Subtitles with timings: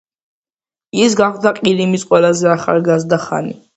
[1.01, 3.55] ის გახდა ყირიმის ყველაზე ახალგაზრდა ხანი.